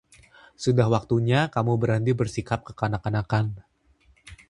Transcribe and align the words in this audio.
Sudah 0.63 0.87
waktunya 0.93 1.39
kamu 1.55 1.73
berhenti 1.81 2.11
bersikap 2.19 2.59
kekanak-kanakan. 2.67 3.45